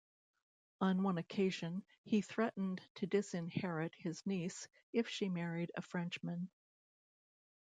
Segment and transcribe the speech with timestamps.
[0.79, 6.49] On one occasion, he threatened to disinherit his niece if she married a Frenchman.